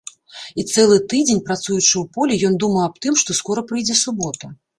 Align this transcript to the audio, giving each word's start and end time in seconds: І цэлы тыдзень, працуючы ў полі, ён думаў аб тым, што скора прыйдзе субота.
І 0.61 0.63
цэлы 0.69 0.95
тыдзень, 1.11 1.41
працуючы 1.49 1.93
ў 1.99 2.03
полі, 2.17 2.39
ён 2.49 2.57
думаў 2.65 2.81
аб 2.87 2.95
тым, 3.05 3.19
што 3.21 3.37
скора 3.43 3.67
прыйдзе 3.71 4.01
субота. 4.05 4.53